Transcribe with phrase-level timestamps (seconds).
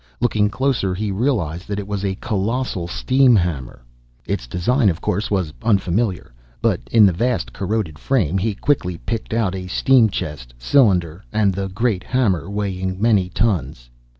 [0.19, 3.83] Looking closer, he realized that it was a colossal steam hammer!
[4.25, 6.33] Its design, of course, was unfamiliar.
[6.59, 11.53] But in the vast, corroded frame he quickly picked out a steam chest, cylinder, and
[11.53, 13.91] the great hammer, weighing many tons.